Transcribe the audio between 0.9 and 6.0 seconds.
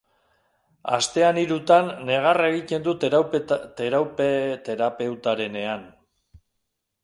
Astean hirutan negar egiten du terapeutarenean.